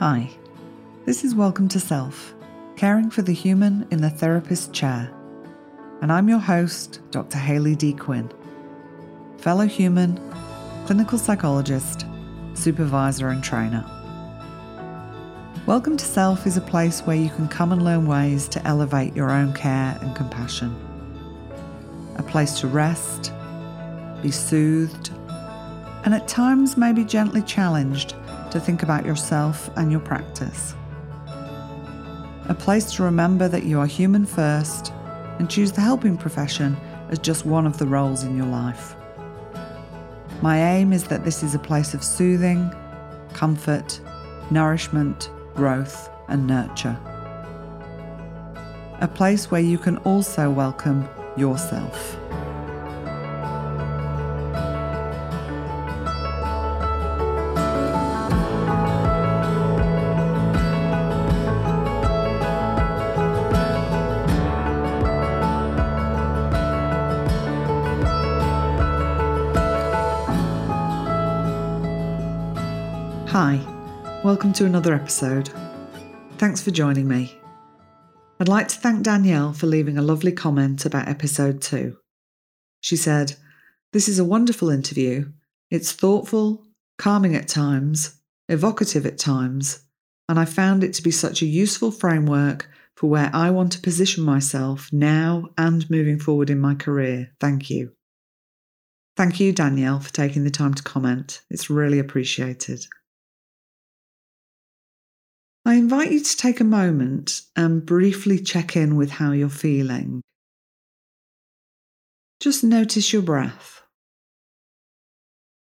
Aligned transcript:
Hi, 0.00 0.30
this 1.04 1.24
is 1.24 1.34
Welcome 1.34 1.68
to 1.68 1.78
Self, 1.78 2.34
caring 2.74 3.10
for 3.10 3.20
the 3.20 3.34
human 3.34 3.86
in 3.90 4.00
the 4.00 4.08
therapist 4.08 4.72
chair. 4.72 5.12
And 6.00 6.10
I'm 6.10 6.26
your 6.26 6.38
host, 6.38 7.00
Dr. 7.10 7.36
Hayley 7.36 7.76
D. 7.76 7.92
Quinn, 7.92 8.32
fellow 9.36 9.66
human, 9.66 10.18
clinical 10.86 11.18
psychologist, 11.18 12.06
supervisor, 12.54 13.28
and 13.28 13.44
trainer. 13.44 13.84
Welcome 15.66 15.98
to 15.98 16.04
Self 16.06 16.46
is 16.46 16.56
a 16.56 16.62
place 16.62 17.02
where 17.02 17.16
you 17.16 17.28
can 17.28 17.46
come 17.46 17.70
and 17.70 17.84
learn 17.84 18.06
ways 18.06 18.48
to 18.48 18.66
elevate 18.66 19.14
your 19.14 19.30
own 19.30 19.52
care 19.52 19.98
and 20.00 20.16
compassion. 20.16 20.74
A 22.16 22.22
place 22.22 22.58
to 22.60 22.68
rest, 22.68 23.34
be 24.22 24.30
soothed, 24.30 25.10
and 26.06 26.14
at 26.14 26.26
times 26.26 26.78
maybe 26.78 27.04
gently 27.04 27.42
challenged 27.42 28.14
to 28.50 28.60
think 28.60 28.82
about 28.82 29.04
yourself 29.04 29.70
and 29.76 29.90
your 29.90 30.00
practice. 30.00 30.74
A 32.48 32.54
place 32.58 32.92
to 32.94 33.02
remember 33.02 33.48
that 33.48 33.64
you 33.64 33.78
are 33.78 33.86
human 33.86 34.26
first 34.26 34.92
and 35.38 35.48
choose 35.48 35.72
the 35.72 35.80
helping 35.80 36.16
profession 36.16 36.76
as 37.08 37.18
just 37.18 37.46
one 37.46 37.66
of 37.66 37.78
the 37.78 37.86
roles 37.86 38.24
in 38.24 38.36
your 38.36 38.46
life. 38.46 38.94
My 40.42 40.60
aim 40.60 40.92
is 40.92 41.04
that 41.04 41.24
this 41.24 41.42
is 41.42 41.54
a 41.54 41.58
place 41.58 41.94
of 41.94 42.02
soothing, 42.02 42.72
comfort, 43.32 44.00
nourishment, 44.50 45.30
growth, 45.54 46.10
and 46.28 46.46
nurture. 46.46 46.98
A 49.00 49.08
place 49.08 49.50
where 49.50 49.60
you 49.60 49.78
can 49.78 49.96
also 49.98 50.50
welcome 50.50 51.08
yourself. 51.36 52.19
Welcome 74.30 74.52
to 74.52 74.64
another 74.64 74.94
episode. 74.94 75.50
Thanks 76.38 76.62
for 76.62 76.70
joining 76.70 77.08
me. 77.08 77.36
I'd 78.38 78.46
like 78.46 78.68
to 78.68 78.76
thank 78.76 79.02
Danielle 79.02 79.52
for 79.52 79.66
leaving 79.66 79.98
a 79.98 80.02
lovely 80.02 80.30
comment 80.30 80.86
about 80.86 81.08
episode 81.08 81.60
2. 81.60 81.96
She 82.80 82.94
said, 82.94 83.34
This 83.92 84.08
is 84.08 84.20
a 84.20 84.24
wonderful 84.24 84.70
interview. 84.70 85.32
It's 85.68 85.90
thoughtful, 85.90 86.64
calming 86.96 87.34
at 87.34 87.48
times, 87.48 88.20
evocative 88.48 89.04
at 89.04 89.18
times, 89.18 89.80
and 90.28 90.38
I 90.38 90.44
found 90.44 90.84
it 90.84 90.94
to 90.94 91.02
be 91.02 91.10
such 91.10 91.42
a 91.42 91.46
useful 91.46 91.90
framework 91.90 92.70
for 92.94 93.10
where 93.10 93.32
I 93.34 93.50
want 93.50 93.72
to 93.72 93.80
position 93.80 94.22
myself 94.22 94.92
now 94.92 95.48
and 95.58 95.90
moving 95.90 96.20
forward 96.20 96.50
in 96.50 96.60
my 96.60 96.76
career. 96.76 97.32
Thank 97.40 97.68
you. 97.68 97.94
Thank 99.16 99.40
you, 99.40 99.52
Danielle, 99.52 99.98
for 99.98 100.12
taking 100.12 100.44
the 100.44 100.50
time 100.50 100.74
to 100.74 100.84
comment. 100.84 101.42
It's 101.50 101.68
really 101.68 101.98
appreciated. 101.98 102.86
I 105.70 105.74
invite 105.74 106.10
you 106.10 106.18
to 106.18 106.36
take 106.36 106.58
a 106.58 106.64
moment 106.64 107.42
and 107.54 107.86
briefly 107.86 108.40
check 108.40 108.74
in 108.74 108.96
with 108.96 109.08
how 109.08 109.30
you're 109.30 109.48
feeling. 109.48 110.20
Just 112.40 112.64
notice 112.64 113.12
your 113.12 113.22
breath. 113.22 113.80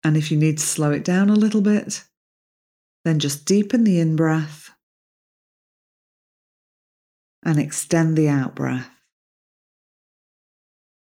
And 0.05 0.17
if 0.17 0.31
you 0.31 0.39
need 0.39 0.59
to 0.59 0.65
slow 0.65 0.93
it 0.93 1.03
down 1.03 1.29
a 1.29 1.35
little 1.35 1.61
bit, 1.61 2.05
then 3.05 3.19
just 3.19 3.47
deepen 3.47 3.83
the 3.83 3.99
in 3.99 4.15
breath 4.15 4.71
and 7.45 7.59
extend 7.59 8.17
the 8.17 8.29
out 8.29 8.55
breath. 8.55 8.89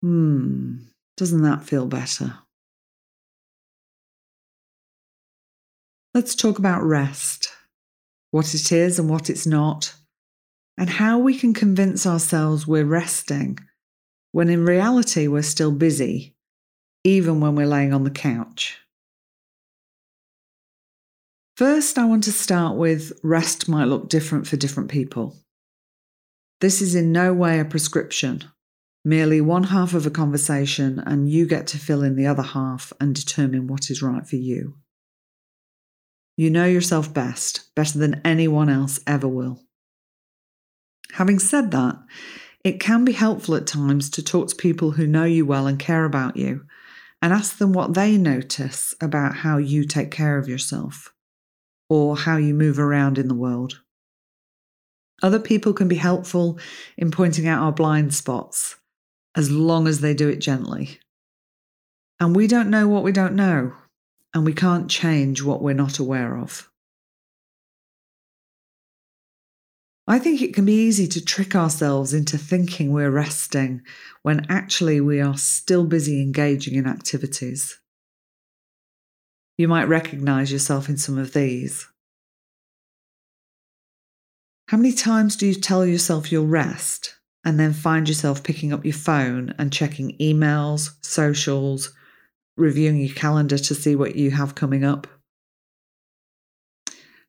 Hmm, 0.02 0.84
doesn't 1.16 1.42
that 1.42 1.64
feel 1.64 1.86
better? 1.86 2.38
Let's 6.14 6.36
talk 6.36 6.60
about 6.60 6.84
rest 6.84 7.48
what 8.34 8.52
it 8.52 8.72
is 8.72 8.98
and 8.98 9.08
what 9.08 9.30
it's 9.30 9.46
not, 9.46 9.94
and 10.76 10.90
how 10.90 11.20
we 11.20 11.38
can 11.38 11.54
convince 11.54 12.04
ourselves 12.04 12.66
we're 12.66 12.84
resting 12.84 13.56
when 14.32 14.48
in 14.48 14.64
reality 14.64 15.28
we're 15.28 15.40
still 15.40 15.70
busy, 15.70 16.34
even 17.04 17.38
when 17.38 17.54
we're 17.54 17.64
laying 17.64 17.94
on 17.94 18.02
the 18.02 18.10
couch. 18.10 18.76
First, 21.56 21.96
I 21.96 22.06
want 22.06 22.24
to 22.24 22.32
start 22.32 22.76
with 22.76 23.12
rest 23.22 23.68
might 23.68 23.84
look 23.84 24.08
different 24.08 24.48
for 24.48 24.56
different 24.56 24.90
people. 24.90 25.36
This 26.60 26.82
is 26.82 26.96
in 26.96 27.12
no 27.12 27.32
way 27.32 27.60
a 27.60 27.64
prescription, 27.64 28.42
merely 29.04 29.40
one 29.40 29.62
half 29.62 29.94
of 29.94 30.06
a 30.06 30.10
conversation, 30.10 31.00
and 31.06 31.30
you 31.30 31.46
get 31.46 31.68
to 31.68 31.78
fill 31.78 32.02
in 32.02 32.16
the 32.16 32.26
other 32.26 32.42
half 32.42 32.92
and 33.00 33.14
determine 33.14 33.68
what 33.68 33.90
is 33.90 34.02
right 34.02 34.26
for 34.26 34.34
you. 34.34 34.74
You 36.36 36.50
know 36.50 36.66
yourself 36.66 37.14
best, 37.14 37.74
better 37.76 37.98
than 37.98 38.20
anyone 38.24 38.68
else 38.68 38.98
ever 39.06 39.28
will. 39.28 39.60
Having 41.12 41.38
said 41.38 41.70
that, 41.70 41.96
it 42.64 42.80
can 42.80 43.04
be 43.04 43.12
helpful 43.12 43.54
at 43.54 43.66
times 43.66 44.10
to 44.10 44.22
talk 44.22 44.48
to 44.48 44.56
people 44.56 44.92
who 44.92 45.06
know 45.06 45.24
you 45.24 45.46
well 45.46 45.66
and 45.66 45.78
care 45.78 46.04
about 46.04 46.36
you 46.36 46.64
and 47.22 47.32
ask 47.32 47.58
them 47.58 47.72
what 47.72 47.94
they 47.94 48.18
notice 48.18 48.94
about 49.00 49.36
how 49.36 49.58
you 49.58 49.84
take 49.84 50.10
care 50.10 50.38
of 50.38 50.48
yourself 50.48 51.12
or 51.88 52.16
how 52.16 52.36
you 52.36 52.52
move 52.52 52.78
around 52.78 53.16
in 53.16 53.28
the 53.28 53.34
world. 53.34 53.80
Other 55.22 55.38
people 55.38 55.72
can 55.72 55.86
be 55.86 55.96
helpful 55.96 56.58
in 56.96 57.12
pointing 57.12 57.46
out 57.46 57.62
our 57.62 57.72
blind 57.72 58.12
spots 58.12 58.76
as 59.36 59.50
long 59.50 59.86
as 59.86 60.00
they 60.00 60.14
do 60.14 60.28
it 60.28 60.40
gently. 60.40 60.98
And 62.18 62.34
we 62.34 62.46
don't 62.46 62.70
know 62.70 62.88
what 62.88 63.04
we 63.04 63.12
don't 63.12 63.34
know 63.34 63.74
and 64.34 64.44
we 64.44 64.52
can't 64.52 64.90
change 64.90 65.42
what 65.42 65.62
we're 65.62 65.72
not 65.72 65.98
aware 65.98 66.36
of. 66.36 66.68
I 70.06 70.18
think 70.18 70.42
it 70.42 70.52
can 70.52 70.66
be 70.66 70.74
easy 70.74 71.06
to 71.08 71.24
trick 71.24 71.54
ourselves 71.54 72.12
into 72.12 72.36
thinking 72.36 72.92
we're 72.92 73.10
resting 73.10 73.80
when 74.22 74.44
actually 74.50 75.00
we 75.00 75.20
are 75.20 75.38
still 75.38 75.86
busy 75.86 76.20
engaging 76.20 76.74
in 76.74 76.86
activities. 76.86 77.80
You 79.56 79.68
might 79.68 79.84
recognize 79.84 80.52
yourself 80.52 80.88
in 80.90 80.98
some 80.98 81.16
of 81.16 81.32
these. 81.32 81.86
How 84.68 84.76
many 84.76 84.92
times 84.92 85.36
do 85.36 85.46
you 85.46 85.54
tell 85.54 85.86
yourself 85.86 86.30
you'll 86.30 86.46
rest 86.46 87.14
and 87.44 87.58
then 87.58 87.72
find 87.72 88.08
yourself 88.08 88.42
picking 88.42 88.72
up 88.72 88.84
your 88.84 88.94
phone 88.94 89.54
and 89.58 89.72
checking 89.72 90.18
emails, 90.18 90.90
socials, 91.02 91.94
reviewing 92.56 92.98
your 92.98 93.14
calendar 93.14 93.58
to 93.58 93.74
see 93.74 93.96
what 93.96 94.16
you 94.16 94.30
have 94.30 94.54
coming 94.54 94.84
up? 94.84 95.06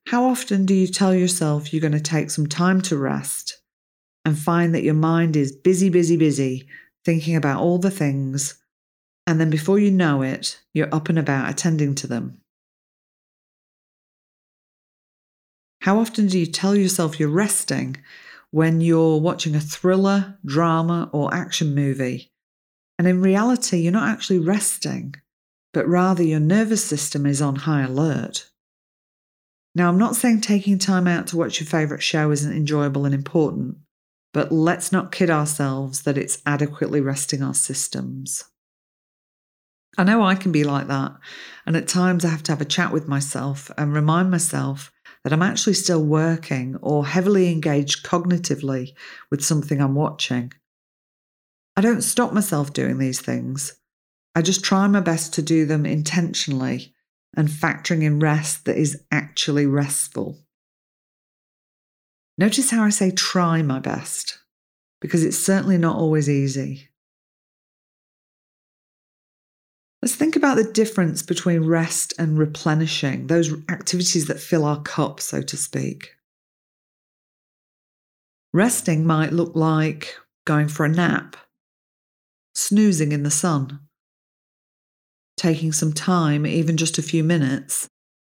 How 0.08 0.24
often 0.26 0.66
do 0.66 0.74
you 0.74 0.86
tell 0.86 1.14
yourself 1.14 1.72
you're 1.72 1.80
going 1.80 1.92
to 1.92 2.00
take 2.00 2.30
some 2.30 2.46
time 2.46 2.80
to 2.82 2.96
rest 2.96 3.60
and 4.24 4.38
find 4.38 4.74
that 4.74 4.84
your 4.84 4.94
mind 4.94 5.36
is 5.36 5.50
busy, 5.50 5.88
busy, 5.88 6.16
busy, 6.16 6.68
thinking 7.04 7.34
about 7.34 7.60
all 7.60 7.78
the 7.78 7.90
things, 7.90 8.62
and 9.26 9.40
then 9.40 9.50
before 9.50 9.80
you 9.80 9.90
know 9.90 10.22
it, 10.22 10.60
you're 10.72 10.94
up 10.94 11.08
and 11.08 11.18
about 11.18 11.50
attending 11.50 11.94
to 11.96 12.06
them? 12.06 12.40
How 15.82 15.98
often 15.98 16.28
do 16.28 16.38
you 16.38 16.46
tell 16.46 16.76
yourself 16.76 17.18
you're 17.18 17.28
resting 17.28 17.96
when 18.50 18.80
you're 18.80 19.20
watching 19.20 19.54
a 19.54 19.60
thriller, 19.60 20.38
drama, 20.44 21.10
or 21.12 21.34
action 21.34 21.74
movie 21.74 22.32
and 22.98 23.06
in 23.06 23.20
reality, 23.20 23.78
you're 23.78 23.92
not 23.92 24.08
actually 24.08 24.38
resting, 24.38 25.14
but 25.72 25.86
rather 25.86 26.22
your 26.22 26.40
nervous 26.40 26.84
system 26.84 27.26
is 27.26 27.42
on 27.42 27.56
high 27.56 27.82
alert. 27.82 28.50
Now, 29.74 29.88
I'm 29.88 29.98
not 29.98 30.16
saying 30.16 30.40
taking 30.40 30.78
time 30.78 31.06
out 31.06 31.26
to 31.28 31.36
watch 31.36 31.60
your 31.60 31.66
favourite 31.66 32.02
show 32.02 32.30
isn't 32.30 32.56
enjoyable 32.56 33.04
and 33.04 33.14
important, 33.14 33.76
but 34.32 34.50
let's 34.50 34.90
not 34.90 35.12
kid 35.12 35.28
ourselves 35.28 36.02
that 36.02 36.16
it's 36.16 36.42
adequately 36.46 37.02
resting 37.02 37.42
our 37.42 37.52
systems. 37.52 38.44
I 39.98 40.04
know 40.04 40.22
I 40.22 40.34
can 40.34 40.52
be 40.52 40.64
like 40.64 40.88
that, 40.88 41.12
and 41.66 41.76
at 41.76 41.88
times 41.88 42.24
I 42.24 42.28
have 42.28 42.42
to 42.44 42.52
have 42.52 42.60
a 42.60 42.66
chat 42.66 42.92
with 42.92 43.08
myself 43.08 43.70
and 43.76 43.94
remind 43.94 44.30
myself 44.30 44.90
that 45.24 45.32
I'm 45.32 45.42
actually 45.42 45.74
still 45.74 46.04
working 46.04 46.76
or 46.82 47.06
heavily 47.06 47.50
engaged 47.50 48.04
cognitively 48.04 48.94
with 49.30 49.44
something 49.44 49.80
I'm 49.80 49.94
watching. 49.94 50.52
I 51.76 51.82
don't 51.82 52.02
stop 52.02 52.32
myself 52.32 52.72
doing 52.72 52.98
these 52.98 53.20
things. 53.20 53.74
I 54.34 54.42
just 54.42 54.64
try 54.64 54.86
my 54.86 55.00
best 55.00 55.34
to 55.34 55.42
do 55.42 55.66
them 55.66 55.84
intentionally 55.84 56.94
and 57.36 57.48
factoring 57.48 58.02
in 58.02 58.18
rest 58.18 58.64
that 58.64 58.78
is 58.78 59.02
actually 59.10 59.66
restful. 59.66 60.38
Notice 62.38 62.70
how 62.70 62.82
I 62.82 62.90
say 62.90 63.10
try 63.10 63.62
my 63.62 63.78
best, 63.78 64.38
because 65.00 65.24
it's 65.24 65.38
certainly 65.38 65.78
not 65.78 65.96
always 65.96 66.28
easy. 66.28 66.88
Let's 70.02 70.14
think 70.14 70.36
about 70.36 70.56
the 70.56 70.70
difference 70.72 71.22
between 71.22 71.64
rest 71.64 72.14
and 72.18 72.38
replenishing, 72.38 73.26
those 73.26 73.52
activities 73.68 74.26
that 74.26 74.38
fill 74.38 74.64
our 74.64 74.82
cup, 74.82 75.20
so 75.20 75.42
to 75.42 75.56
speak. 75.56 76.14
Resting 78.52 79.06
might 79.06 79.32
look 79.32 79.56
like 79.56 80.14
going 80.46 80.68
for 80.68 80.84
a 80.84 80.88
nap, 80.88 81.36
snoozing 82.56 83.12
in 83.12 83.22
the 83.22 83.30
sun, 83.30 83.80
taking 85.36 85.72
some 85.72 85.92
time, 85.92 86.46
even 86.46 86.76
just 86.76 86.96
a 86.96 87.02
few 87.02 87.22
minutes, 87.22 87.86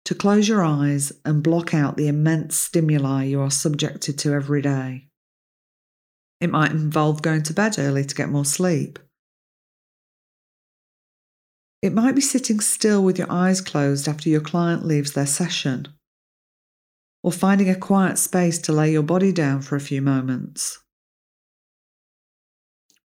to 0.05 0.15
close 0.15 0.49
your 0.49 0.65
eyes 0.65 1.13
and 1.25 1.43
block 1.43 1.75
out 1.75 1.97
the 1.97 2.09
immense 2.09 2.57
stimuli 2.57 3.25
you 3.25 3.41
are 3.41 3.51
subjected 3.51 4.19
to 4.19 4.33
every 4.33 4.63
day. 4.63 5.09
It 6.41 6.51
might 6.51 6.71
involve 6.71 7.23
going 7.23 7.43
to 7.45 7.53
bed 7.53 7.77
early 7.79 8.05
to 8.05 8.15
get 8.15 8.29
more 8.29 8.45
sleep. 8.45 8.99
It 11.83 11.93
might 11.93 12.15
be 12.15 12.21
sitting 12.21 12.61
still 12.61 13.03
with 13.03 13.19
your 13.19 13.31
eyes 13.31 13.61
closed 13.61 14.07
after 14.07 14.29
your 14.29 14.41
client 14.41 14.85
leaves 14.85 15.13
their 15.13 15.27
session, 15.27 15.89
or 17.25 17.33
finding 17.33 17.69
a 17.69 17.75
quiet 17.75 18.19
space 18.19 18.59
to 18.61 18.73
lay 18.73 18.93
your 18.93 19.03
body 19.03 19.33
down 19.33 19.63
for 19.63 19.75
a 19.75 19.81
few 19.81 20.01
moments, 20.01 20.79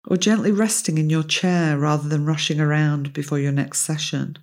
or 0.07 0.17
gently 0.17 0.53
resting 0.53 0.99
in 0.99 1.11
your 1.11 1.23
chair 1.23 1.77
rather 1.77 2.09
than 2.09 2.27
rushing 2.27 2.61
around 2.61 3.13
before 3.13 3.39
your 3.39 3.53
next 3.53 3.81
session. 3.81 4.37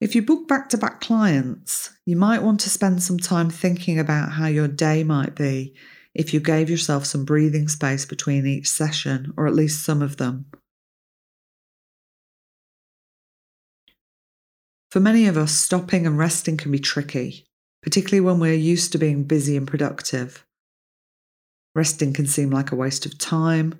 If 0.00 0.14
you 0.14 0.22
book 0.22 0.46
back 0.46 0.68
to 0.70 0.78
back 0.78 1.00
clients, 1.00 1.90
you 2.06 2.16
might 2.16 2.42
want 2.42 2.60
to 2.60 2.70
spend 2.70 3.02
some 3.02 3.18
time 3.18 3.50
thinking 3.50 3.98
about 3.98 4.32
how 4.32 4.46
your 4.46 4.68
day 4.68 5.02
might 5.02 5.34
be 5.34 5.74
if 6.14 6.32
you 6.32 6.40
gave 6.40 6.70
yourself 6.70 7.04
some 7.04 7.24
breathing 7.24 7.68
space 7.68 8.06
between 8.06 8.46
each 8.46 8.68
session, 8.68 9.32
or 9.36 9.46
at 9.46 9.54
least 9.54 9.84
some 9.84 10.00
of 10.00 10.16
them. 10.16 10.46
For 14.90 15.00
many 15.00 15.26
of 15.26 15.36
us, 15.36 15.52
stopping 15.52 16.06
and 16.06 16.16
resting 16.16 16.56
can 16.56 16.72
be 16.72 16.78
tricky, 16.78 17.46
particularly 17.82 18.20
when 18.20 18.40
we're 18.40 18.54
used 18.54 18.92
to 18.92 18.98
being 18.98 19.24
busy 19.24 19.56
and 19.56 19.66
productive. 19.66 20.46
Resting 21.74 22.12
can 22.12 22.26
seem 22.26 22.50
like 22.50 22.72
a 22.72 22.76
waste 22.76 23.06
of 23.06 23.18
time 23.18 23.74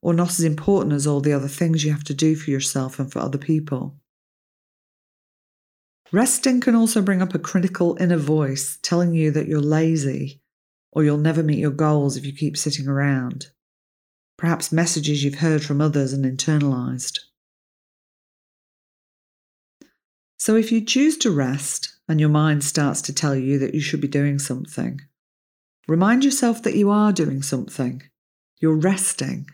or 0.00 0.12
not 0.12 0.30
as 0.30 0.40
important 0.40 0.94
as 0.94 1.06
all 1.06 1.20
the 1.20 1.32
other 1.32 1.48
things 1.48 1.84
you 1.84 1.92
have 1.92 2.04
to 2.04 2.14
do 2.14 2.34
for 2.34 2.50
yourself 2.50 2.98
and 2.98 3.10
for 3.10 3.20
other 3.20 3.38
people. 3.38 3.96
Resting 6.12 6.60
can 6.60 6.74
also 6.74 7.00
bring 7.00 7.22
up 7.22 7.34
a 7.34 7.38
critical 7.38 7.96
inner 7.98 8.18
voice 8.18 8.78
telling 8.82 9.14
you 9.14 9.30
that 9.30 9.48
you're 9.48 9.60
lazy 9.60 10.42
or 10.92 11.02
you'll 11.02 11.16
never 11.16 11.42
meet 11.42 11.58
your 11.58 11.70
goals 11.70 12.16
if 12.16 12.26
you 12.26 12.32
keep 12.32 12.56
sitting 12.56 12.86
around. 12.86 13.46
Perhaps 14.36 14.72
messages 14.72 15.24
you've 15.24 15.36
heard 15.36 15.64
from 15.64 15.80
others 15.80 16.12
and 16.12 16.24
internalized. 16.24 17.18
So, 20.36 20.56
if 20.56 20.72
you 20.72 20.84
choose 20.84 21.16
to 21.18 21.30
rest 21.30 21.96
and 22.08 22.18
your 22.18 22.28
mind 22.28 22.64
starts 22.64 23.00
to 23.02 23.14
tell 23.14 23.36
you 23.36 23.58
that 23.60 23.74
you 23.74 23.80
should 23.80 24.00
be 24.00 24.08
doing 24.08 24.38
something, 24.38 25.00
remind 25.88 26.24
yourself 26.24 26.62
that 26.62 26.76
you 26.76 26.90
are 26.90 27.12
doing 27.12 27.42
something. 27.42 28.02
You're 28.60 28.76
resting. 28.76 29.46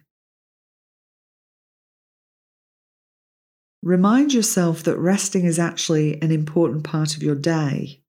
Remind 3.82 4.34
yourself 4.34 4.82
that 4.82 4.98
resting 4.98 5.44
is 5.44 5.58
actually 5.58 6.20
an 6.20 6.32
important 6.32 6.84
part 6.84 7.16
of 7.16 7.22
your 7.22 7.36
day. 7.36 8.02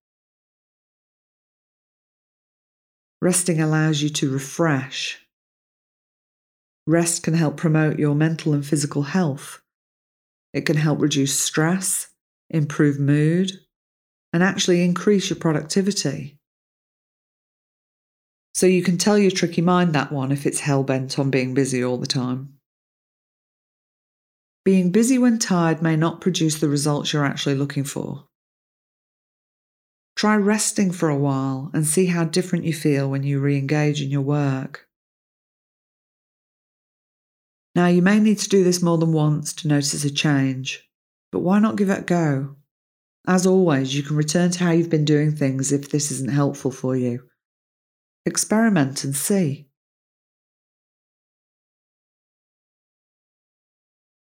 Resting 3.22 3.62
allows 3.62 4.02
you 4.02 4.10
to 4.10 4.32
refresh. 4.32 5.20
Rest 6.88 7.22
can 7.22 7.36
help 7.36 7.56
promote 7.56 8.00
your 8.00 8.16
mental 8.16 8.54
and 8.54 8.66
physical 8.66 9.04
health. 9.04 9.62
It 10.54 10.66
can 10.66 10.78
help 10.78 11.00
reduce 11.00 11.38
stress, 11.38 12.08
improve 12.50 13.00
mood, 13.00 13.52
and 14.34 14.42
actually 14.42 14.84
increase 14.84 15.30
your 15.30 15.38
productivity. 15.38 16.39
So 18.60 18.66
you 18.66 18.84
can 18.84 18.98
tell 18.98 19.18
your 19.18 19.32
tricky 19.32 19.62
mind 19.62 19.96
that 19.96 20.12
one 20.12 20.34
if 20.34 20.46
it's 20.46 20.60
hell 20.60 20.84
bent 20.84 21.18
on 21.18 21.30
being 21.30 21.54
busy 21.54 21.82
all 21.82 21.98
the 21.98 22.06
time. 22.06 22.56
Being 24.66 24.92
busy 24.92 25.18
when 25.18 25.40
tired 25.40 25.82
may 25.82 25.96
not 25.96 26.20
produce 26.20 26.60
the 26.60 26.68
results 26.68 27.14
you're 27.14 27.24
actually 27.24 27.56
looking 27.56 27.86
for. 27.86 28.26
Try 30.18 30.36
resting 30.36 30.92
for 30.92 31.08
a 31.08 31.18
while 31.18 31.72
and 31.74 31.88
see 31.88 32.08
how 32.08 32.26
different 32.26 32.66
you 32.66 32.74
feel 32.74 33.10
when 33.10 33.24
you 33.24 33.40
re 33.40 33.58
engage 33.58 34.02
in 34.02 34.12
your 34.12 34.24
work. 34.24 34.90
Now, 37.76 37.88
you 37.88 38.02
may 38.02 38.20
need 38.20 38.40
to 38.40 38.50
do 38.50 38.66
this 38.66 38.82
more 38.82 38.98
than 38.98 39.14
once 39.14 39.54
to 39.54 39.70
notice 39.70 40.04
a 40.04 40.12
change, 40.12 40.86
but 41.32 41.40
why 41.40 41.60
not 41.60 41.78
give 41.78 41.90
it 41.90 42.00
a 42.00 42.02
go? 42.02 42.58
As 43.26 43.46
always, 43.46 43.96
you 43.96 44.04
can 44.04 44.18
return 44.18 44.52
to 44.52 44.60
how 44.66 44.72
you've 44.72 44.90
been 44.90 45.06
doing 45.06 45.34
things 45.34 45.72
if 45.72 45.92
this 45.92 46.12
isn't 46.12 46.34
helpful 46.34 46.72
for 46.72 46.98
you. 46.98 47.29
Experiment 48.30 49.04
and 49.04 49.16
see. 49.16 49.66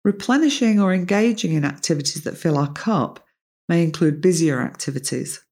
Replenishing 0.03 0.79
or 0.79 0.91
engaging 0.91 1.53
in 1.53 1.63
activities 1.63 2.23
that 2.23 2.35
fill 2.35 2.57
our 2.57 2.71
cup 2.73 3.23
may 3.69 3.83
include 3.83 4.19
busier 4.19 4.59
activities. 4.59 5.43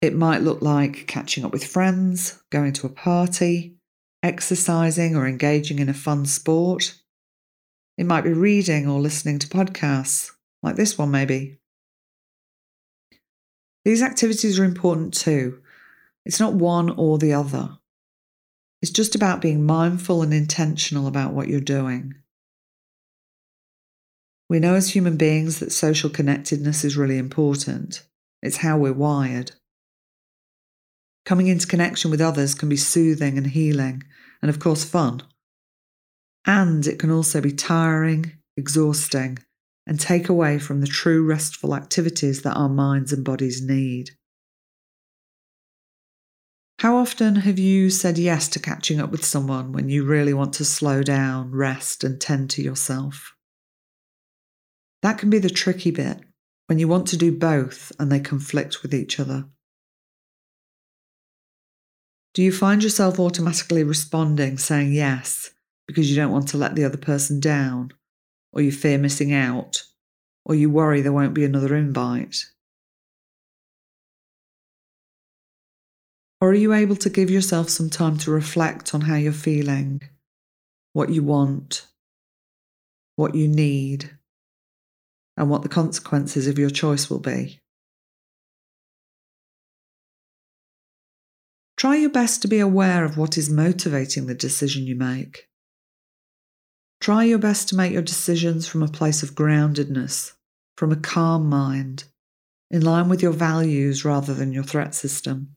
It 0.00 0.14
might 0.14 0.40
look 0.40 0.62
like 0.62 1.06
catching 1.06 1.44
up 1.44 1.52
with 1.52 1.62
friends, 1.62 2.42
going 2.48 2.72
to 2.72 2.86
a 2.86 2.90
party, 2.90 3.76
exercising 4.22 5.14
or 5.14 5.26
engaging 5.28 5.78
in 5.78 5.90
a 5.90 5.94
fun 5.94 6.24
sport. 6.24 6.94
It 7.98 8.06
might 8.06 8.24
be 8.24 8.32
reading 8.32 8.88
or 8.88 8.98
listening 8.98 9.38
to 9.40 9.46
podcasts, 9.46 10.30
like 10.62 10.76
this 10.76 10.96
one, 10.96 11.10
maybe. 11.10 11.58
These 13.84 14.02
activities 14.02 14.58
are 14.58 14.64
important 14.64 15.12
too. 15.12 15.60
It's 16.24 16.40
not 16.40 16.54
one 16.54 16.90
or 16.90 17.18
the 17.18 17.32
other. 17.32 17.78
It's 18.82 18.90
just 18.90 19.14
about 19.14 19.42
being 19.42 19.64
mindful 19.64 20.22
and 20.22 20.32
intentional 20.32 21.06
about 21.06 21.32
what 21.32 21.48
you're 21.48 21.60
doing. 21.60 22.14
We 24.48 24.58
know 24.58 24.74
as 24.74 24.90
human 24.90 25.16
beings 25.16 25.60
that 25.60 25.72
social 25.72 26.10
connectedness 26.10 26.84
is 26.84 26.96
really 26.96 27.18
important. 27.18 28.02
It's 28.42 28.58
how 28.58 28.78
we're 28.78 28.92
wired. 28.92 29.52
Coming 31.24 31.46
into 31.46 31.66
connection 31.66 32.10
with 32.10 32.20
others 32.20 32.54
can 32.54 32.68
be 32.68 32.76
soothing 32.76 33.38
and 33.38 33.46
healing, 33.46 34.02
and 34.42 34.48
of 34.48 34.58
course, 34.58 34.82
fun. 34.84 35.22
And 36.46 36.86
it 36.86 36.98
can 36.98 37.10
also 37.10 37.40
be 37.40 37.52
tiring, 37.52 38.32
exhausting, 38.56 39.38
and 39.86 40.00
take 40.00 40.28
away 40.28 40.58
from 40.58 40.80
the 40.80 40.86
true 40.86 41.24
restful 41.24 41.74
activities 41.74 42.42
that 42.42 42.56
our 42.56 42.68
minds 42.68 43.12
and 43.12 43.24
bodies 43.24 43.62
need. 43.62 44.10
How 46.80 46.96
often 46.96 47.36
have 47.36 47.58
you 47.58 47.90
said 47.90 48.16
yes 48.16 48.48
to 48.48 48.58
catching 48.58 49.00
up 49.00 49.10
with 49.10 49.22
someone 49.22 49.70
when 49.70 49.90
you 49.90 50.02
really 50.02 50.32
want 50.32 50.54
to 50.54 50.64
slow 50.64 51.02
down, 51.02 51.50
rest, 51.50 52.02
and 52.04 52.18
tend 52.18 52.48
to 52.52 52.62
yourself? 52.62 53.34
That 55.02 55.18
can 55.18 55.28
be 55.28 55.38
the 55.38 55.50
tricky 55.50 55.90
bit 55.90 56.20
when 56.68 56.78
you 56.78 56.88
want 56.88 57.06
to 57.08 57.18
do 57.18 57.36
both 57.36 57.92
and 57.98 58.10
they 58.10 58.18
conflict 58.18 58.80
with 58.82 58.94
each 58.94 59.20
other. 59.20 59.44
Do 62.32 62.42
you 62.42 62.50
find 62.50 62.82
yourself 62.82 63.20
automatically 63.20 63.84
responding, 63.84 64.56
saying 64.56 64.94
yes, 64.94 65.50
because 65.86 66.08
you 66.08 66.16
don't 66.16 66.32
want 66.32 66.48
to 66.48 66.56
let 66.56 66.76
the 66.76 66.84
other 66.86 66.96
person 66.96 67.40
down, 67.40 67.90
or 68.54 68.62
you 68.62 68.72
fear 68.72 68.96
missing 68.96 69.34
out, 69.34 69.82
or 70.46 70.54
you 70.54 70.70
worry 70.70 71.02
there 71.02 71.12
won't 71.12 71.34
be 71.34 71.44
another 71.44 71.76
invite? 71.76 72.36
Or 76.40 76.50
are 76.50 76.54
you 76.54 76.72
able 76.72 76.96
to 76.96 77.10
give 77.10 77.30
yourself 77.30 77.68
some 77.68 77.90
time 77.90 78.16
to 78.18 78.30
reflect 78.30 78.94
on 78.94 79.02
how 79.02 79.16
you're 79.16 79.32
feeling, 79.32 80.00
what 80.94 81.10
you 81.10 81.22
want, 81.22 81.86
what 83.16 83.34
you 83.34 83.46
need? 83.46 84.10
and 85.40 85.48
what 85.48 85.62
the 85.62 85.70
consequences 85.70 86.46
of 86.46 86.58
your 86.58 86.68
choice 86.68 87.08
will 87.08 87.18
be. 87.18 87.60
Try 91.78 91.96
your 91.96 92.10
best 92.10 92.42
to 92.42 92.48
be 92.48 92.58
aware 92.58 93.06
of 93.06 93.16
what 93.16 93.38
is 93.38 93.48
motivating 93.48 94.26
the 94.26 94.34
decision 94.34 94.84
you 94.84 94.96
make. 94.96 95.48
Try 97.00 97.24
your 97.24 97.38
best 97.38 97.70
to 97.70 97.74
make 97.74 97.90
your 97.90 98.02
decisions 98.02 98.68
from 98.68 98.82
a 98.82 98.88
place 98.88 99.22
of 99.22 99.34
groundedness, 99.34 100.34
from 100.76 100.92
a 100.92 100.96
calm 100.96 101.48
mind, 101.48 102.04
in 102.70 102.82
line 102.82 103.08
with 103.08 103.22
your 103.22 103.32
values 103.32 104.04
rather 104.04 104.34
than 104.34 104.52
your 104.52 104.62
threat 104.62 104.94
system. 104.94 105.56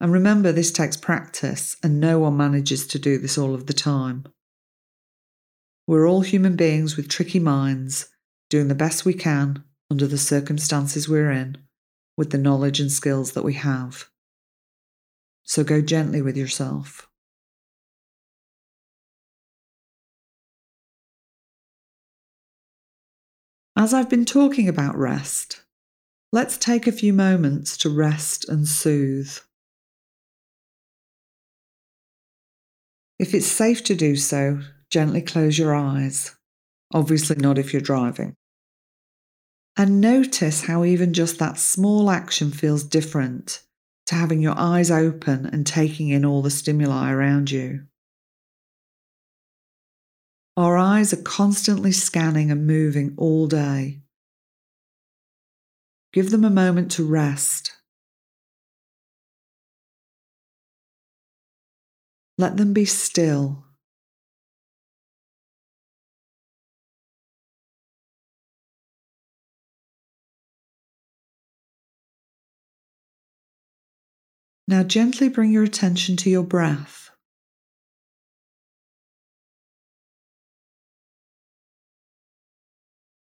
And 0.00 0.12
remember, 0.12 0.50
this 0.50 0.72
takes 0.72 0.96
practice, 0.96 1.76
and 1.82 2.00
no 2.00 2.18
one 2.18 2.36
manages 2.36 2.86
to 2.86 2.98
do 2.98 3.18
this 3.18 3.36
all 3.36 3.54
of 3.54 3.66
the 3.66 3.74
time. 3.74 4.24
We're 5.86 6.08
all 6.08 6.22
human 6.22 6.56
beings 6.56 6.96
with 6.96 7.08
tricky 7.08 7.38
minds, 7.38 8.08
doing 8.48 8.68
the 8.68 8.74
best 8.74 9.04
we 9.04 9.12
can 9.12 9.62
under 9.90 10.06
the 10.06 10.16
circumstances 10.16 11.08
we're 11.08 11.30
in, 11.30 11.58
with 12.16 12.30
the 12.30 12.38
knowledge 12.38 12.80
and 12.80 12.90
skills 12.90 13.32
that 13.32 13.44
we 13.44 13.54
have. 13.54 14.08
So 15.42 15.64
go 15.64 15.82
gently 15.82 16.22
with 16.22 16.36
yourself. 16.36 17.08
As 23.76 23.92
I've 23.92 24.08
been 24.08 24.24
talking 24.24 24.68
about 24.68 24.96
rest, 24.96 25.62
let's 26.32 26.56
take 26.56 26.86
a 26.86 26.92
few 26.92 27.12
moments 27.12 27.76
to 27.78 27.90
rest 27.90 28.48
and 28.48 28.66
soothe. 28.66 29.38
If 33.20 33.34
it's 33.34 33.46
safe 33.46 33.84
to 33.84 33.94
do 33.94 34.16
so, 34.16 34.60
gently 34.88 35.20
close 35.20 35.58
your 35.58 35.74
eyes. 35.74 36.34
Obviously, 36.94 37.36
not 37.36 37.58
if 37.58 37.70
you're 37.70 37.82
driving. 37.82 38.34
And 39.76 40.00
notice 40.00 40.62
how 40.62 40.84
even 40.84 41.12
just 41.12 41.38
that 41.38 41.58
small 41.58 42.10
action 42.10 42.50
feels 42.50 42.82
different 42.82 43.60
to 44.06 44.14
having 44.14 44.40
your 44.40 44.54
eyes 44.56 44.90
open 44.90 45.44
and 45.44 45.66
taking 45.66 46.08
in 46.08 46.24
all 46.24 46.40
the 46.40 46.50
stimuli 46.50 47.12
around 47.12 47.50
you. 47.50 47.82
Our 50.56 50.78
eyes 50.78 51.12
are 51.12 51.22
constantly 51.22 51.92
scanning 51.92 52.50
and 52.50 52.66
moving 52.66 53.12
all 53.18 53.46
day. 53.46 54.00
Give 56.14 56.30
them 56.30 56.46
a 56.46 56.50
moment 56.50 56.90
to 56.92 57.04
rest. 57.04 57.79
Let 62.40 62.56
them 62.56 62.72
be 62.72 62.86
still. 62.86 63.66
Now 74.66 74.82
gently 74.84 75.28
bring 75.28 75.52
your 75.52 75.64
attention 75.64 76.16
to 76.16 76.30
your 76.30 76.42
breath. 76.42 77.10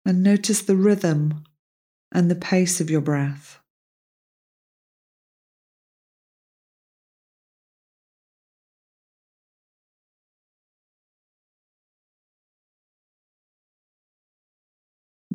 And 0.05 0.23
notice 0.23 0.61
the 0.61 0.77
rhythm 0.77 1.43
and 2.13 2.31
the 2.31 2.35
pace 2.35 2.79
of 2.79 2.89
your 2.89 3.01
breath. 3.01 3.59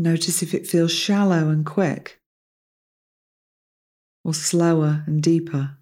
Notice 0.00 0.45
if 0.45 0.55
it 0.55 0.64
feels 0.64 0.93
shallow 0.93 1.49
and 1.49 1.67
quick, 1.67 2.21
or 4.23 4.33
slower 4.33 5.02
and 5.09 5.21
deeper. 5.21 5.76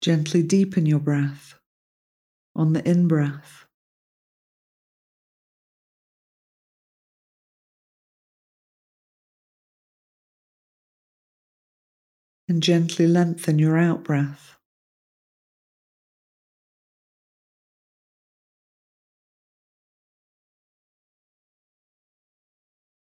Gently 0.00 0.44
deepen 0.44 0.86
your 0.86 1.00
breath 1.00 1.54
on 2.54 2.74
the 2.74 2.88
in 2.88 3.08
breath. 3.08 3.61
And 12.52 12.62
gently 12.62 13.06
lengthen 13.06 13.58
your 13.58 13.78
out 13.78 14.04
breath. 14.04 14.56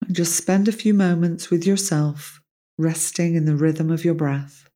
And 0.07 0.15
just 0.15 0.37
spend 0.37 0.69
a 0.69 0.73
few 0.73 0.93
moments 0.93 1.49
with 1.49 1.67
yourself, 1.67 2.43
resting 2.77 3.35
in 3.35 3.47
the 3.47 3.57
rhythm 3.57 3.91
of 3.91 4.05
your 4.05 4.13
breath. 4.13 4.69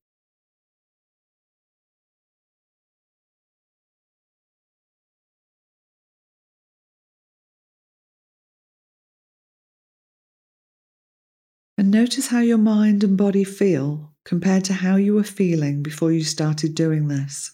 And 11.76 11.90
notice 11.90 12.28
how 12.28 12.40
your 12.40 12.56
mind 12.56 13.04
and 13.04 13.14
body 13.18 13.44
feel 13.44 14.13
compared 14.25 14.64
to 14.64 14.75
how 14.75 14.97
you 14.97 15.14
were 15.14 15.25
feeling 15.25 15.83
before 15.83 16.12
you 16.12 16.25
started 16.25 16.75
doing 16.75 17.09
this. 17.09 17.52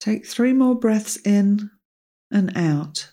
Take 0.00 0.26
three 0.26 0.52
more 0.52 0.74
breaths 0.74 1.16
in 1.24 1.70
and 2.30 2.56
out. 2.56 3.10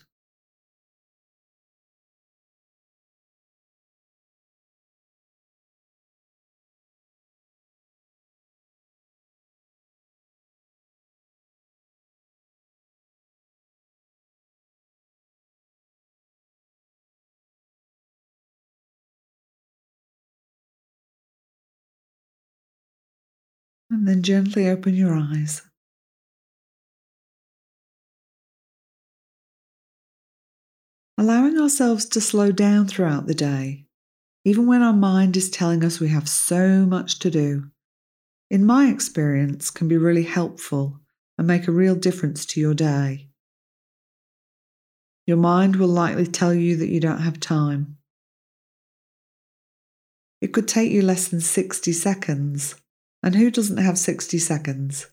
And 23.90 24.06
then 24.06 24.22
gently 24.22 24.68
open 24.68 24.94
your 24.94 25.14
eyes. 25.14 25.62
Allowing 31.16 31.58
ourselves 31.58 32.04
to 32.10 32.20
slow 32.20 32.52
down 32.52 32.86
throughout 32.86 33.26
the 33.26 33.34
day, 33.34 33.86
even 34.44 34.66
when 34.66 34.82
our 34.82 34.92
mind 34.92 35.36
is 35.36 35.50
telling 35.50 35.84
us 35.84 35.98
we 35.98 36.08
have 36.08 36.28
so 36.28 36.86
much 36.86 37.18
to 37.20 37.30
do, 37.30 37.70
in 38.50 38.64
my 38.64 38.88
experience, 38.88 39.70
can 39.70 39.88
be 39.88 39.96
really 39.96 40.22
helpful 40.22 41.00
and 41.36 41.46
make 41.46 41.66
a 41.66 41.72
real 41.72 41.94
difference 41.94 42.46
to 42.46 42.60
your 42.60 42.74
day. 42.74 43.28
Your 45.26 45.36
mind 45.36 45.76
will 45.76 45.88
likely 45.88 46.26
tell 46.26 46.54
you 46.54 46.76
that 46.76 46.88
you 46.88 47.00
don't 47.00 47.20
have 47.20 47.40
time. 47.40 47.98
It 50.40 50.52
could 50.54 50.68
take 50.68 50.92
you 50.92 51.02
less 51.02 51.28
than 51.28 51.40
60 51.40 51.92
seconds 51.92 52.76
and 53.22 53.34
who 53.34 53.50
doesn't 53.50 53.78
have 53.78 53.98
60 53.98 54.38
seconds? 54.38 55.06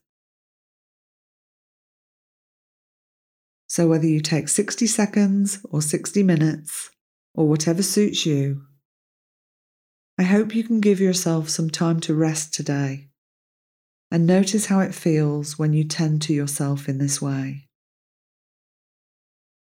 So, 3.67 3.87
whether 3.87 4.07
you 4.07 4.21
take 4.21 4.47
60 4.47 4.87
seconds 4.87 5.65
or 5.69 5.81
60 5.81 6.23
minutes 6.23 6.91
or 7.33 7.47
whatever 7.47 7.83
suits 7.83 8.25
you, 8.25 8.61
I 10.17 10.23
hope 10.23 10.55
you 10.55 10.63
can 10.63 10.79
give 10.79 11.01
yourself 11.01 11.49
some 11.49 11.69
time 11.69 11.99
to 12.01 12.13
rest 12.13 12.53
today 12.53 13.09
and 14.11 14.25
notice 14.25 14.67
how 14.67 14.79
it 14.79 14.95
feels 14.95 15.59
when 15.59 15.73
you 15.73 15.83
tend 15.83 16.21
to 16.21 16.33
yourself 16.33 16.87
in 16.87 16.99
this 16.99 17.21
way. 17.21 17.67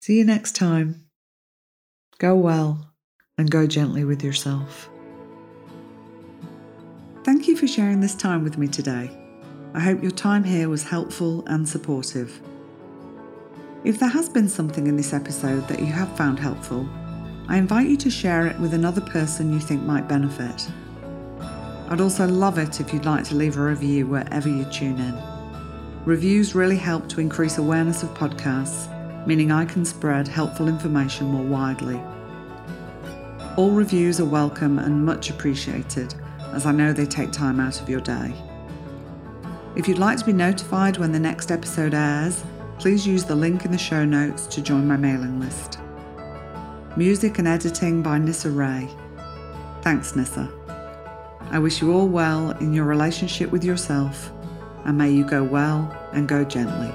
See 0.01 0.19
you 0.19 0.25
next 0.25 0.55
time. 0.55 1.09
Go 2.19 2.37
well 2.37 2.93
and 3.37 3.51
go 3.51 3.67
gently 3.67 4.05
with 4.05 4.23
yourself. 4.23 4.89
Thank 7.29 7.47
you 7.47 7.59
for 7.59 7.67
sharing 7.67 8.01
this 8.01 8.15
time 8.15 8.43
with 8.43 8.57
me 8.57 8.67
today. 8.67 9.11
I 9.75 9.81
hope 9.81 10.01
your 10.01 10.11
time 10.11 10.43
here 10.43 10.71
was 10.71 10.83
helpful 10.83 11.45
and 11.47 11.69
supportive. 11.69 12.41
If 13.85 13.99
there 13.99 14.09
has 14.09 14.31
been 14.31 14.49
something 14.49 14.87
in 14.87 14.97
this 14.97 15.13
episode 15.13 15.69
that 15.69 15.81
you 15.81 15.93
have 15.93 16.17
found 16.17 16.39
helpful, 16.39 16.89
I 17.47 17.59
invite 17.59 17.87
you 17.87 17.99
to 17.99 18.09
share 18.09 18.47
it 18.47 18.59
with 18.59 18.73
another 18.73 19.03
person 19.03 19.53
you 19.53 19.61
think 19.61 19.83
might 19.83 20.09
benefit. 20.09 20.71
I'd 21.91 22.01
also 22.01 22.27
love 22.27 22.57
it 22.57 22.81
if 22.81 22.95
you'd 22.95 23.05
like 23.05 23.25
to 23.25 23.35
leave 23.35 23.59
a 23.59 23.63
review 23.63 24.07
wherever 24.07 24.49
you 24.49 24.65
tune 24.65 24.99
in. 24.99 25.15
Reviews 26.07 26.55
really 26.55 26.79
help 26.79 27.11
to 27.11 27.21
increase 27.21 27.59
awareness 27.59 28.03
of 28.03 28.09
podcasts, 28.15 28.89
meaning 29.27 29.53
I 29.53 29.67
can 29.67 29.85
spread 29.85 30.29
helpful 30.29 30.67
information 30.67 31.27
more 31.27 31.45
widely. 31.45 32.01
All 33.59 33.73
reviews 33.73 34.19
are 34.19 34.25
welcome 34.25 34.79
and 34.79 35.05
much 35.05 35.29
appreciated 35.29 36.15
as 36.53 36.67
I 36.67 36.73
know 36.73 36.93
they 36.93 37.07
take 37.07 37.33
time 37.33 37.61
out 37.61 37.81
of 37.81 37.89
your 37.89 38.01
day. 38.01 38.35
If 39.77 39.87
you'd 39.87 39.99
like 39.99 40.19
to 40.19 40.25
be 40.25 40.33
notified 40.33 40.97
when 40.97 41.13
the 41.13 41.21
next 41.21 41.51
episode 41.51 41.95
airs, 41.95 42.43
please 42.79 43.07
use 43.07 43.25
the 43.25 43.35
link 43.35 43.65
in 43.65 43.71
the 43.71 43.79
show 43.79 44.05
notes 44.05 44.47
to 44.49 44.63
join 44.63 44.87
my 44.87 44.97
mailing 44.97 45.41
list. 45.41 45.79
Music 46.97 47.39
and 47.39 47.47
editing 47.47 48.03
by 48.03 48.19
Nissa 48.19 48.51
Ray. 48.51 48.89
Thanks, 49.83 50.17
Nissa. 50.17 50.51
I 51.51 51.59
wish 51.59 51.81
you 51.81 51.93
all 51.93 52.09
well 52.09 52.51
in 52.59 52.73
your 52.73 52.85
relationship 52.85 53.51
with 53.51 53.65
yourself 53.65 54.33
and 54.85 54.97
may 54.97 55.11
you 55.11 55.25
go 55.25 55.43
well 55.43 55.95
and 56.13 56.29
go 56.29 56.45
gently. 56.45 56.93